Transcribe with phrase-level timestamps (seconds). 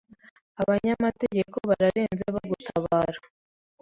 [0.61, 3.19] Abanyamategeko bararenze bagutabara